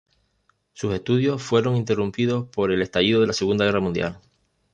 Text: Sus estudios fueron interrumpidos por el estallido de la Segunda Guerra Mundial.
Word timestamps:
Sus 0.73 0.95
estudios 0.95 1.43
fueron 1.43 1.75
interrumpidos 1.75 2.47
por 2.47 2.71
el 2.71 2.81
estallido 2.81 3.21
de 3.21 3.27
la 3.27 3.33
Segunda 3.33 3.65
Guerra 3.65 3.81
Mundial. 3.81 4.19